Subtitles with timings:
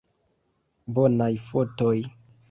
[0.99, 1.95] Bonaj fotoj!